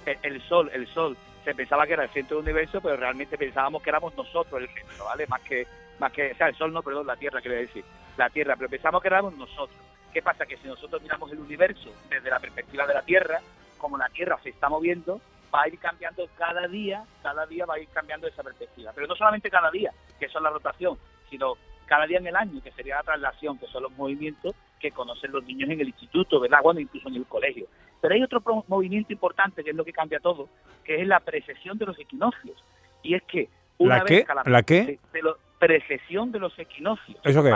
el- 0.06 0.16
el 0.22 0.40
Sol, 0.48 0.70
el 0.72 0.86
Sol 0.86 1.14
se 1.44 1.54
pensaba 1.54 1.86
que 1.86 1.92
era 1.92 2.04
el 2.04 2.10
centro 2.10 2.38
del 2.38 2.44
universo, 2.44 2.80
pero 2.80 2.96
realmente 2.96 3.36
pensábamos 3.36 3.82
que 3.82 3.90
éramos 3.90 4.16
nosotros 4.16 4.62
el 4.62 4.68
centro, 4.68 5.04
¿vale? 5.04 5.26
Más 5.26 5.42
que, 5.42 5.66
más 6.00 6.10
que, 6.10 6.32
o 6.32 6.36
sea, 6.36 6.48
el 6.48 6.54
Sol 6.56 6.72
no, 6.72 6.80
perdón, 6.82 7.06
la 7.06 7.16
Tierra, 7.16 7.42
quiero 7.42 7.58
decir, 7.58 7.84
la 8.16 8.30
Tierra, 8.30 8.56
pero 8.56 8.70
pensamos 8.70 9.02
que 9.02 9.08
éramos 9.08 9.36
nosotros. 9.36 9.76
¿Qué 10.12 10.22
pasa? 10.22 10.46
Que 10.46 10.56
si 10.58 10.66
nosotros 10.68 11.00
miramos 11.02 11.30
el 11.32 11.38
universo 11.40 11.90
desde 12.10 12.30
la 12.30 12.38
perspectiva 12.38 12.86
de 12.86 12.94
la 12.94 13.02
Tierra, 13.02 13.40
como 13.78 13.96
la 13.96 14.08
Tierra 14.10 14.38
se 14.42 14.50
está 14.50 14.68
moviendo, 14.68 15.20
va 15.54 15.62
a 15.62 15.68
ir 15.68 15.78
cambiando 15.78 16.26
cada 16.38 16.66
día, 16.68 17.04
cada 17.22 17.46
día 17.46 17.66
va 17.66 17.74
a 17.74 17.78
ir 17.80 17.88
cambiando 17.88 18.26
esa 18.26 18.42
perspectiva. 18.42 18.92
Pero 18.94 19.06
no 19.06 19.14
solamente 19.16 19.50
cada 19.50 19.70
día, 19.70 19.92
que 20.18 20.26
eso 20.26 20.38
es 20.38 20.42
la 20.44 20.50
rotación, 20.50 20.96
sino 21.30 21.54
cada 21.86 22.06
día 22.06 22.18
en 22.18 22.26
el 22.26 22.36
año, 22.36 22.62
que 22.62 22.70
sería 22.72 22.96
la 22.96 23.02
traslación, 23.02 23.58
que 23.58 23.66
son 23.66 23.82
los 23.82 23.92
movimientos 23.92 24.54
que 24.80 24.90
conocen 24.92 25.32
los 25.32 25.44
niños 25.44 25.70
en 25.70 25.80
el 25.80 25.88
instituto, 25.88 26.40
¿verdad? 26.40 26.58
Bueno, 26.62 26.80
incluso 26.80 27.08
en 27.08 27.16
el 27.16 27.26
colegio. 27.26 27.66
Pero 28.00 28.14
hay 28.14 28.22
otro 28.22 28.42
movimiento 28.66 29.12
importante, 29.12 29.62
que 29.62 29.70
es 29.70 29.76
lo 29.76 29.84
que 29.84 29.92
cambia 29.92 30.18
todo, 30.20 30.48
que 30.84 31.00
es 31.00 31.06
la 31.06 31.20
precesión 31.20 31.78
de 31.78 31.86
los 31.86 31.98
equinoccios. 31.98 32.56
Y 33.02 33.14
es 33.14 33.22
que 33.24 33.48
una 33.78 33.98
¿La 33.98 34.04
vez 34.04 34.08
qué? 34.20 34.24
cada 34.24 34.42
¿La 34.44 34.62
qué? 34.62 34.82
de, 34.84 35.00
de 35.12 35.22
lo- 35.22 35.38
precesión 35.58 36.32
de 36.32 36.38
los 36.40 36.58
equinoccios. 36.58 37.18
¿Eso 37.22 37.42
qué 37.42 37.48
es? 37.50 37.54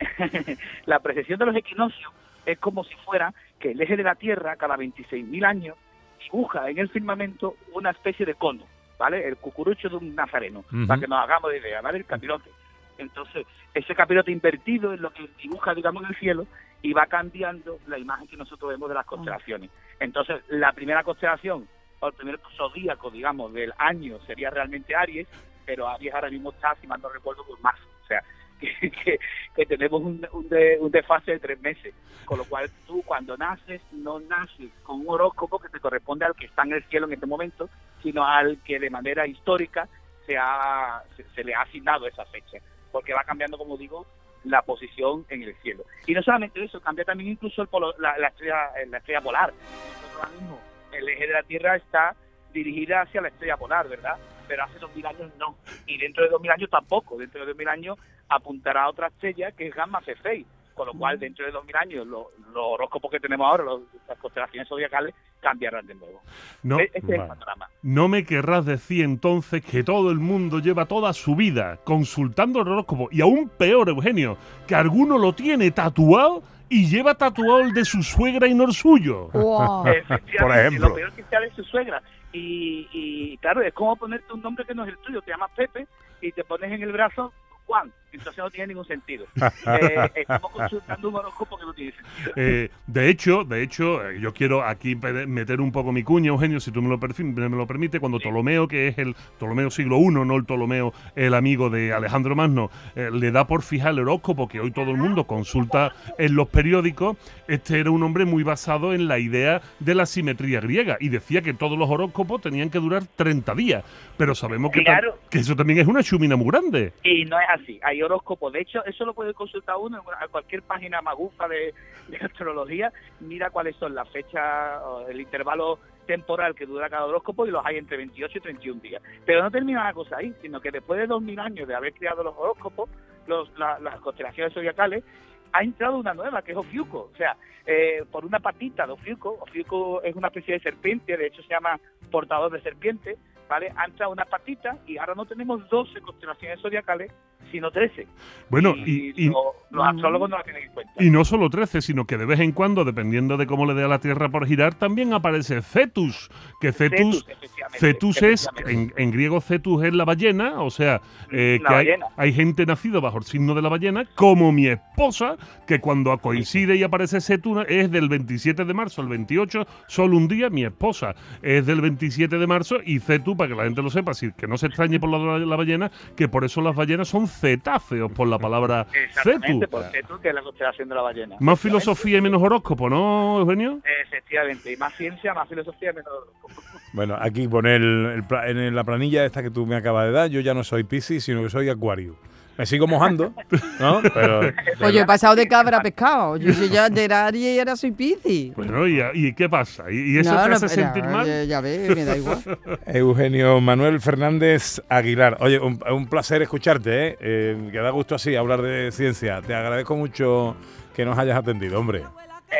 La 0.86 1.00
precesión 1.00 1.38
de 1.38 1.46
los 1.46 1.56
equinoccios 1.56 2.12
es 2.46 2.58
como 2.58 2.84
si 2.84 2.94
fuera 3.04 3.32
que 3.58 3.72
el 3.72 3.80
eje 3.80 3.96
de 3.96 4.02
la 4.02 4.14
Tierra 4.14 4.56
cada 4.56 4.76
26.000 4.76 5.44
años 5.44 5.76
dibuja 6.22 6.68
en 6.70 6.78
el 6.78 6.88
firmamento 6.88 7.56
una 7.72 7.90
especie 7.90 8.24
de 8.26 8.34
cono, 8.34 8.64
¿vale? 8.98 9.26
El 9.26 9.36
cucurucho 9.36 9.88
de 9.88 9.96
un 9.96 10.14
nazareno, 10.14 10.64
para 10.86 11.00
que 11.00 11.06
nos 11.06 11.22
hagamos 11.22 11.50
de 11.50 11.58
idea, 11.58 11.80
¿vale? 11.80 11.98
El 11.98 12.06
capirote. 12.06 12.50
Entonces, 12.98 13.46
ese 13.74 13.94
capirote 13.94 14.30
invertido 14.30 14.92
es 14.92 15.00
lo 15.00 15.10
que 15.10 15.28
dibuja, 15.42 15.74
digamos, 15.74 16.02
en 16.04 16.10
el 16.10 16.16
cielo 16.16 16.46
y 16.82 16.92
va 16.92 17.06
cambiando 17.06 17.78
la 17.86 17.98
imagen 17.98 18.26
que 18.26 18.36
nosotros 18.36 18.70
vemos 18.70 18.88
de 18.88 18.94
las 18.94 19.06
constelaciones. 19.06 19.70
Entonces, 19.98 20.42
la 20.48 20.72
primera 20.72 21.02
constelación, 21.02 21.66
o 22.00 22.06
el 22.06 22.12
primer 22.14 22.40
zodíaco, 22.56 23.10
digamos, 23.10 23.52
del 23.52 23.72
año 23.78 24.18
sería 24.26 24.50
realmente 24.50 24.94
Aries, 24.94 25.28
pero 25.66 25.88
Aries 25.88 26.14
ahora 26.14 26.30
mismo 26.30 26.50
está, 26.50 26.74
si 26.80 26.86
mal 26.86 27.00
no 27.00 27.08
recuerdo, 27.10 27.44
por 27.44 27.60
marzo. 27.60 27.84
O 28.02 28.06
sea, 28.06 28.22
que, 28.60 28.90
que- 28.90 29.18
que 29.56 29.66
tenemos 29.66 30.00
un, 30.02 30.26
un, 30.32 30.48
de- 30.48 30.78
un 30.80 30.90
desfase 30.90 31.32
de 31.32 31.38
tres 31.40 31.60
meses. 31.60 31.94
Con 32.24 32.38
lo 32.38 32.44
cual, 32.44 32.70
tú 32.86 33.02
cuando 33.04 33.36
naces, 33.36 33.80
no 33.90 34.20
naces 34.20 34.70
con 34.84 35.00
un 35.00 35.08
horóscopo 35.08 35.58
que 35.58 35.68
te 35.68 35.80
corresponde 35.80 36.24
al 36.24 36.34
que 36.36 36.46
está 36.46 36.62
en 36.62 36.74
el 36.74 36.84
cielo 36.84 37.06
en 37.06 37.14
este 37.14 37.26
momento, 37.26 37.68
sino 38.02 38.24
al 38.24 38.58
que 38.62 38.78
de 38.78 38.88
manera 38.90 39.26
histórica 39.26 39.88
se, 40.26 40.36
ha, 40.38 41.02
se, 41.16 41.24
se 41.34 41.42
le 41.42 41.54
ha 41.54 41.62
asignado 41.62 42.06
esa 42.06 42.24
fecha. 42.26 42.58
Porque 42.92 43.14
va 43.14 43.24
cambiando, 43.24 43.58
como 43.58 43.76
digo, 43.76 44.06
la 44.44 44.62
posición 44.62 45.26
en 45.28 45.42
el 45.42 45.54
cielo. 45.56 45.84
Y 46.06 46.12
no 46.14 46.22
solamente 46.22 46.62
eso, 46.62 46.80
cambia 46.80 47.04
también 47.04 47.30
incluso 47.30 47.62
el 47.62 47.68
polo- 47.68 47.94
la, 47.98 48.16
la 48.18 48.28
estrella, 48.28 48.70
la 48.88 48.98
estrella 48.98 49.20
polar. 49.20 49.52
Nosotros 49.52 50.14
ahora 50.16 50.30
mismo, 50.30 50.60
el 50.92 51.08
eje 51.08 51.26
de 51.26 51.32
la 51.32 51.42
Tierra 51.42 51.76
está 51.76 52.14
dirigida 52.52 53.02
hacia 53.02 53.20
la 53.20 53.28
estrella 53.28 53.56
polar, 53.56 53.88
¿verdad? 53.88 54.16
Pero 54.48 54.64
hace 54.64 54.78
2000 54.78 55.06
años 55.06 55.30
no. 55.38 55.56
Y 55.86 55.98
dentro 55.98 56.24
de 56.24 56.30
2000 56.30 56.50
años 56.52 56.70
tampoco. 56.70 57.16
Dentro 57.18 57.40
de 57.40 57.46
2000 57.48 57.68
años 57.68 57.98
apuntará 58.30 58.84
a 58.84 58.88
otra 58.90 59.08
estrella 59.08 59.52
que 59.52 59.66
es 59.68 59.74
Gamma 59.74 60.00
Cephei. 60.02 60.46
Con 60.72 60.86
lo 60.86 60.94
cual, 60.94 61.18
dentro 61.18 61.44
de 61.44 61.52
2000 61.52 61.76
años, 61.76 62.06
los, 62.06 62.26
los 62.54 62.64
horóscopos 62.64 63.10
que 63.10 63.20
tenemos 63.20 63.46
ahora, 63.46 63.64
los- 63.64 63.82
las 64.08 64.16
constelaciones 64.18 64.66
zodiacales, 64.66 65.14
cambiarán 65.40 65.86
de 65.86 65.94
nuevo. 65.94 66.22
no, 66.62 66.78
E- 66.80 66.84
Este 66.84 66.98
es 67.00 67.20
el 67.20 67.26
panorama. 67.26 67.68
no 67.82 68.08
me 68.08 68.24
querrás 68.24 68.64
decir 68.64 69.04
entonces 69.04 69.62
que 69.62 69.82
todo 69.84 70.10
el 70.10 70.18
mundo 70.20 70.58
lleva 70.58 70.86
toda 70.86 71.12
su 71.12 71.36
vida 71.36 71.78
consultando 71.84 72.62
el 72.62 72.68
horóscopo. 72.68 73.08
Y 73.12 73.20
aún 73.20 73.50
peor, 73.50 73.90
Eugenio, 73.90 74.38
que 74.66 74.74
alguno 74.74 75.18
lo 75.18 75.34
tiene 75.34 75.70
tatuado 75.70 76.42
y 76.70 76.86
lleva 76.88 77.14
tatuado 77.14 77.60
el 77.60 77.74
de 77.74 77.84
su 77.84 78.02
suegra 78.02 78.46
y 78.46 78.54
no 78.54 78.64
el 78.64 78.72
suyo. 78.72 79.28
Wow. 79.32 79.86
Efectivamente, 79.88 80.38
Por 80.40 80.50
ejemplo. 80.56 80.88
Lo 80.88 80.94
peor 80.94 81.12
que 81.12 81.24
sea 81.24 81.40
de 81.40 81.50
su 81.50 81.64
suegra. 81.64 82.02
Y, 82.32 82.88
y 82.92 83.36
claro, 83.38 83.60
es 83.60 83.74
como 83.74 83.96
ponerte 83.96 84.32
un 84.32 84.40
nombre 84.40 84.64
que 84.64 84.74
no 84.74 84.84
es 84.84 84.90
el 84.90 84.98
tuyo. 84.98 85.20
Te 85.20 85.32
llamas 85.32 85.50
Pepe 85.54 85.86
y 86.22 86.32
te 86.32 86.42
pones 86.44 86.72
en 86.72 86.82
el 86.82 86.92
brazo 86.92 87.32
Juan. 87.66 87.92
Entonces 88.12 88.38
no 88.42 88.50
tiene 88.50 88.68
ningún 88.68 88.84
sentido. 88.86 89.26
Eh, 89.80 90.10
estamos 90.14 90.50
consultando 90.50 91.08
un 91.08 91.14
horóscopo 91.16 91.56
que 91.58 91.64
no 91.64 91.72
tiene 91.74 91.92
sentido. 91.92 92.32
Eh, 92.36 92.70
de 92.86 93.08
hecho, 93.08 93.44
de 93.44 93.62
hecho, 93.62 94.08
eh, 94.08 94.18
yo 94.20 94.32
quiero 94.32 94.64
aquí 94.64 94.96
meter 94.96 95.60
un 95.60 95.70
poco 95.70 95.92
mi 95.92 96.02
cuña, 96.02 96.28
Eugenio, 96.28 96.60
si 96.60 96.70
tú 96.70 96.82
me 96.82 96.88
lo, 96.88 96.98
me 96.98 97.56
lo 97.56 97.66
permites, 97.66 98.00
cuando 98.00 98.18
Ptolomeo, 98.18 98.66
que 98.68 98.88
es 98.88 98.98
el 98.98 99.14
Ptolomeo 99.38 99.70
siglo 99.70 99.98
I, 99.98 100.08
no 100.08 100.36
el 100.36 100.44
Ptolomeo, 100.44 100.92
el 101.14 101.34
amigo 101.34 101.70
de 101.70 101.92
Alejandro 101.92 102.34
Magno, 102.34 102.70
eh, 102.96 103.10
le 103.12 103.30
da 103.30 103.46
por 103.46 103.62
fijar 103.62 103.92
el 103.92 104.00
horóscopo 104.00 104.48
que 104.48 104.60
hoy 104.60 104.70
todo 104.70 104.90
el 104.90 104.96
mundo 104.96 105.24
consulta 105.24 105.92
en 106.18 106.34
los 106.34 106.48
periódicos, 106.48 107.16
este 107.48 107.80
era 107.80 107.90
un 107.90 108.02
hombre 108.02 108.24
muy 108.24 108.42
basado 108.42 108.92
en 108.94 109.08
la 109.08 109.18
idea 109.18 109.60
de 109.78 109.94
la 109.94 110.06
simetría 110.06 110.60
griega 110.60 110.96
y 111.00 111.08
decía 111.08 111.42
que 111.42 111.54
todos 111.54 111.78
los 111.78 111.88
horóscopos 111.90 112.40
tenían 112.40 112.70
que 112.70 112.78
durar 112.78 113.04
30 113.16 113.54
días, 113.54 113.84
pero 114.16 114.34
sabemos 114.34 114.72
que, 114.72 114.82
Claro. 114.84 115.18
que 115.30 115.38
eso 115.38 115.54
también 115.56 115.78
es 115.80 115.86
una 115.86 116.02
chumina 116.02 116.36
muy 116.36 116.48
grande. 116.48 116.92
Y 117.02 117.24
no 117.24 117.38
es 117.38 117.46
así. 117.48 117.78
Hay 117.82 117.99
horóscopos. 118.02 118.52
De 118.52 118.60
hecho, 118.60 118.84
eso 118.84 119.04
lo 119.04 119.14
puede 119.14 119.34
consultar 119.34 119.76
uno 119.78 120.02
una- 120.06 120.28
cualquier 120.28 120.62
página 120.62 121.00
magufa 121.02 121.48
de, 121.48 121.74
astrología. 122.20 122.92
Mira 123.20 123.50
cuáles 123.50 123.76
son 123.76 123.94
las 123.94 124.08
fechas, 124.10 124.80
el 125.08 125.20
intervalo 125.20 125.78
temporal 126.06 126.54
que 126.54 126.66
dura 126.66 126.88
cada 126.90 127.06
horóscopo 127.06 127.46
y 127.46 127.50
los 127.50 127.64
hay 127.64 127.76
entre 127.76 127.96
28 127.96 128.38
y 128.38 128.40
31 128.40 128.80
días. 128.80 129.02
Pero 129.24 129.42
no 129.42 129.50
termina 129.50 129.84
la 129.84 129.92
cosa 129.92 130.16
ahí, 130.16 130.34
sino 130.42 130.60
que 130.60 130.70
después 130.70 130.98
de 130.98 131.06
2000 131.06 131.38
años 131.38 131.68
de 131.68 131.74
haber 131.74 131.92
creado 131.92 132.22
los 132.24 132.34
horóscopos, 132.36 132.90
los, 133.26 133.50
la- 133.58 133.78
las 133.78 134.00
constelaciones 134.00 134.52
zodiacales, 134.52 135.04
ha 135.52 135.62
entrado 135.62 135.96
una 135.98 136.14
nueva, 136.14 136.42
que 136.42 136.52
es 136.52 136.56
Ofiuco. 136.58 137.10
O 137.12 137.16
sea, 137.16 137.36
eh, 137.66 138.04
por 138.10 138.24
una 138.24 138.40
patita 138.40 138.86
de 138.86 138.92
Ofiuco, 138.92 139.38
Ofiuco 139.40 140.02
es 140.02 140.14
una 140.16 140.28
especie 140.28 140.54
de 140.54 140.60
serpiente, 140.60 141.16
de 141.16 141.26
hecho 141.26 141.42
se 141.42 141.48
llama 141.48 141.78
portador 142.10 142.50
de 142.50 142.60
serpiente, 142.60 143.16
¿vale? 143.48 143.72
Ha 143.76 143.84
entrado 143.84 144.12
una 144.12 144.24
patita 144.24 144.78
y 144.86 144.96
ahora 144.98 145.14
no 145.14 145.26
tenemos 145.26 145.68
12 145.68 146.00
constelaciones 146.00 146.60
zodiacales, 146.60 147.12
sino 147.50 147.70
13. 147.70 148.06
Bueno, 148.48 148.74
y, 148.76 149.12
y- 149.16 149.28
lo- 149.28 149.54
los 149.70 149.86
astrólogos 149.86 150.28
no 150.28 150.36
la 150.38 150.42
tienen 150.42 150.64
en 150.64 150.72
cuenta. 150.72 150.92
Y 150.98 151.10
no 151.10 151.24
solo 151.24 151.48
13, 151.48 151.80
sino 151.80 152.04
que 152.04 152.16
de 152.18 152.26
vez 152.26 152.40
en 152.40 152.50
cuando, 152.52 152.84
dependiendo 152.84 153.36
de 153.36 153.46
cómo 153.46 153.66
le 153.66 153.74
dé 153.74 153.84
a 153.84 153.88
la 153.88 154.00
Tierra 154.00 154.28
por 154.28 154.46
girar, 154.46 154.74
también 154.74 155.12
aparece 155.12 155.62
Cetus. 155.62 156.28
Que 156.60 156.72
Cetus, 156.72 157.24
efectivamente, 157.28 157.78
Cetus 157.78 158.22
es, 158.22 158.48
en, 158.66 158.92
en 158.96 159.10
griego 159.12 159.40
Cetus 159.40 159.84
es 159.84 159.94
la 159.94 160.04
ballena, 160.04 160.60
o 160.62 160.70
sea, 160.70 161.00
eh, 161.30 161.60
La 161.62 161.68
que 161.68 161.74
hay, 161.76 161.88
hay 162.16 162.32
gente 162.32 162.66
nacida 162.66 162.98
bajo 162.98 163.18
el 163.18 163.24
signo 163.24 163.54
de 163.54 163.62
la 163.62 163.68
ballena, 163.68 164.04
como 164.16 164.50
mi 164.50 164.66
esposa, 164.66 165.36
que 165.68 165.80
cuando 165.80 166.16
coincide 166.18 166.74
y 166.76 166.82
aparece 166.82 167.20
Cetus 167.20 167.64
es 167.68 167.90
del 167.92 168.08
27 168.08 168.64
de 168.64 168.74
marzo 168.74 169.02
al 169.02 169.08
28, 169.08 169.66
solo 169.86 170.16
un 170.16 170.26
día, 170.26 170.50
mi 170.50 170.64
esposa 170.64 171.14
es 171.42 171.64
del 171.66 171.80
27 171.80 172.38
de 172.38 172.46
marzo 172.48 172.78
y 172.84 172.98
Cetus, 172.98 173.36
para 173.36 173.48
que 173.50 173.54
la 173.56 173.64
gente 173.64 173.82
lo 173.82 173.90
sepa, 173.90 174.10
así 174.10 174.32
que 174.36 174.48
no 174.48 174.58
se 174.58 174.66
extrañe 174.66 174.98
por 174.98 175.10
la, 175.10 175.38
la 175.38 175.56
ballena, 175.56 175.92
que 176.16 176.26
por 176.28 176.44
eso 176.44 176.60
las 176.60 176.74
ballenas 176.74 177.06
son 177.06 177.28
cetáceos, 177.32 178.10
por 178.12 178.28
la 178.28 178.38
palabra 178.38 178.86
Exactamente, 178.92 179.68
por 179.68 179.84
Cetus, 179.84 180.20
que 180.20 180.28
es 180.28 180.34
la 180.34 180.42
constelación 180.42 180.88
de 180.88 180.94
la 180.94 181.02
ballena. 181.02 181.36
Más 181.40 181.58
filosofía 181.60 182.18
y 182.18 182.20
menos 182.20 182.42
horóscopo, 182.42 182.88
¿no, 182.90 183.38
Eugenio? 183.40 183.80
Efectivamente, 184.04 184.72
y 184.72 184.76
más 184.76 184.94
ciencia, 184.94 185.32
más 185.34 185.48
filosofía, 185.48 185.92
menos 185.92 186.12
horóscopo. 186.12 186.62
Bueno, 186.92 187.16
aquí 187.20 187.46
pone 187.46 187.76
el, 187.76 188.06
el 188.16 188.24
pla- 188.24 188.48
en 188.48 188.74
la 188.74 188.82
planilla 188.82 189.24
esta 189.24 189.44
que 189.44 189.50
tú 189.52 189.64
me 189.64 189.76
acabas 189.76 190.06
de 190.06 190.10
dar, 190.12 190.28
yo 190.28 190.40
ya 190.40 190.54
no 190.54 190.64
soy 190.64 190.82
Piscis, 190.82 191.22
sino 191.22 191.40
que 191.40 191.48
soy 191.48 191.68
Acuario. 191.68 192.16
Me 192.58 192.66
sigo 192.66 192.86
mojando, 192.86 193.32
¿no? 193.78 194.00
Pero, 194.14 194.40
Pues 194.78 194.92
yo 194.92 195.00
he 195.00 195.06
pasado 195.06 195.34
de 195.34 195.48
cabra 195.48 195.78
a 195.78 195.82
pescado. 195.82 196.36
Yo 196.36 196.52
soy 196.52 196.68
ya 196.68 196.88
de 196.90 197.04
Aries 197.12 197.56
y 197.56 197.58
ahora 197.58 197.74
soy 197.76 197.90
Piscis. 197.92 198.54
Bueno, 198.54 198.86
¿y, 198.86 199.00
y 199.14 199.32
qué 199.34 199.48
pasa? 199.48 199.90
¿Y, 199.90 200.16
y 200.16 200.18
eso 200.18 200.34
No, 200.34 200.42
te 200.42 200.48
no, 200.50 200.56
hace 200.56 200.68
sentir 200.68 201.04
mal? 201.04 201.26
Ya, 201.26 201.44
ya 201.44 201.60
ves, 201.60 201.94
me 201.96 202.04
da 202.04 202.16
igual. 202.16 202.38
Eugenio 202.86 203.60
Manuel 203.60 204.00
Fernández 204.00 204.82
Aguilar. 204.88 205.38
Oye, 205.40 205.58
un, 205.58 205.80
un 205.90 206.06
placer 206.06 206.42
escucharte, 206.42 207.08
¿eh? 207.08 207.16
Eh, 207.20 207.68
Que 207.72 207.78
da 207.78 207.90
gusto 207.90 208.14
así 208.14 208.36
hablar 208.36 208.60
de 208.62 208.92
ciencia. 208.92 209.40
Te 209.42 209.54
agradezco 209.54 209.96
mucho 209.96 210.56
que 210.94 211.04
nos 211.04 211.18
hayas 211.18 211.38
atendido, 211.38 211.78
hombre. 211.80 212.02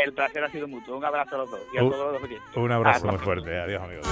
El 0.04 0.12
placer 0.12 0.44
ha 0.44 0.50
sido 0.50 0.68
mutuo. 0.68 0.96
Un 0.96 1.04
abrazo 1.04 1.34
a 1.34 1.38
los 1.38 1.50
dos 1.50 1.60
y 1.74 1.78
a 1.78 1.84
Uh, 1.84 1.90
todos 1.90 2.12
los 2.14 2.22
oyentes. 2.22 2.56
Un 2.56 2.72
abrazo 2.72 2.96
Hasta 2.96 3.10
muy 3.10 3.18
fuerte. 3.18 3.58
Adiós, 3.58 3.82
amigos. 3.82 4.06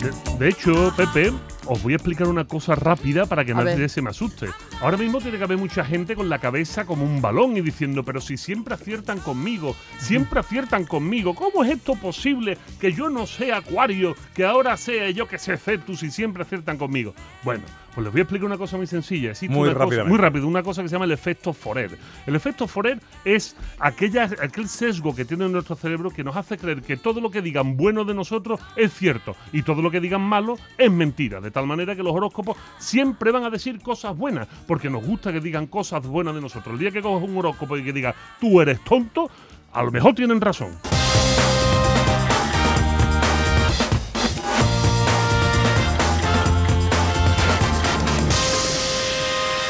De, 0.00 0.38
de 0.38 0.48
hecho, 0.48 0.92
Pepe, 0.96 1.32
os 1.66 1.82
voy 1.82 1.92
a 1.92 1.96
explicar 1.96 2.26
una 2.28 2.46
cosa 2.46 2.74
rápida 2.74 3.26
para 3.26 3.44
que 3.44 3.52
A 3.52 3.56
nadie 3.56 3.76
ver. 3.76 3.90
se 3.90 4.00
me 4.02 4.10
asuste. 4.10 4.46
Ahora 4.82 4.96
mismo 4.96 5.18
tiene 5.20 5.36
que 5.36 5.44
haber 5.44 5.58
mucha 5.58 5.84
gente 5.84 6.16
con 6.16 6.30
la 6.30 6.38
cabeza 6.38 6.86
como 6.86 7.04
un 7.04 7.20
balón 7.20 7.54
y 7.54 7.60
diciendo, 7.60 8.02
pero 8.02 8.18
si 8.18 8.38
siempre 8.38 8.72
aciertan 8.72 9.18
conmigo, 9.20 9.76
siempre 9.98 10.40
aciertan 10.40 10.86
conmigo, 10.86 11.34
¿cómo 11.34 11.62
es 11.62 11.70
esto 11.72 11.96
posible 11.96 12.56
que 12.80 12.90
yo 12.92 13.10
no 13.10 13.26
sea 13.26 13.58
Acuario, 13.58 14.14
que 14.34 14.46
ahora 14.46 14.78
sea 14.78 15.10
yo 15.10 15.28
que 15.28 15.38
sé 15.38 15.58
Cetus 15.58 16.02
y 16.02 16.10
siempre 16.10 16.44
aciertan 16.44 16.78
conmigo? 16.78 17.12
Bueno, 17.44 17.62
pues 17.94 18.04
les 18.04 18.12
voy 18.12 18.20
a 18.20 18.22
explicar 18.22 18.46
una 18.46 18.56
cosa 18.56 18.78
muy 18.78 18.86
sencilla. 18.86 19.32
Existe 19.32 19.54
Muy 19.54 19.68
cosa- 19.74 20.04
muy 20.04 20.16
rápido, 20.16 20.46
una 20.46 20.62
cosa 20.62 20.80
que 20.82 20.88
se 20.88 20.94
llama 20.94 21.04
el 21.04 21.12
efecto 21.12 21.52
Forer. 21.52 21.98
El 22.26 22.34
efecto 22.34 22.66
Forer 22.66 23.00
es 23.26 23.56
aquella, 23.80 24.30
aquel 24.40 24.66
sesgo 24.66 25.14
que 25.14 25.26
tiene 25.26 25.46
nuestro 25.50 25.76
cerebro 25.76 26.08
que 26.10 26.24
nos 26.24 26.36
hace 26.36 26.56
creer 26.56 26.80
que 26.80 26.96
todo 26.96 27.20
lo 27.20 27.30
que 27.30 27.42
digan 27.42 27.76
bueno 27.76 28.04
de 28.06 28.14
nosotros 28.14 28.60
es 28.76 28.94
cierto 28.94 29.36
y 29.52 29.62
todo 29.62 29.82
lo 29.82 29.90
que 29.90 30.00
digan 30.00 30.22
malo 30.22 30.56
es 30.78 30.90
mentira. 30.90 31.40
De 31.42 31.50
tal 31.50 31.66
manera 31.66 31.94
que 31.94 32.02
los 32.02 32.14
horóscopos 32.14 32.56
siempre 32.78 33.30
van 33.30 33.44
a 33.44 33.50
decir 33.50 33.78
cosas 33.82 34.16
buenas 34.16 34.46
porque 34.70 34.88
nos 34.88 35.04
gusta 35.04 35.32
que 35.32 35.40
digan 35.40 35.66
cosas 35.66 36.06
buenas 36.06 36.32
de 36.32 36.40
nosotros. 36.40 36.74
El 36.74 36.78
día 36.78 36.92
que 36.92 37.02
coges 37.02 37.28
un 37.28 37.36
horóscopo 37.36 37.76
y 37.76 37.82
que 37.82 37.92
diga 37.92 38.14
tú 38.38 38.60
eres 38.60 38.78
tonto, 38.84 39.28
a 39.72 39.82
lo 39.82 39.90
mejor 39.90 40.14
tienen 40.14 40.40
razón. 40.40 40.78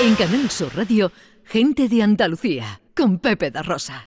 En 0.02 0.14
Canal 0.16 0.50
Sur 0.50 0.76
Radio, 0.76 1.11
gente 1.45 1.88
de 1.88 2.02
Andalucía, 2.02 2.83
con 2.95 3.21
Pepe 3.21 3.50
da 3.50 3.62
Rosa. 3.62 4.07